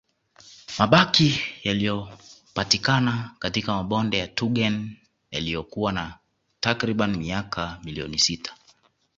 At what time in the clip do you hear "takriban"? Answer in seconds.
6.59-7.17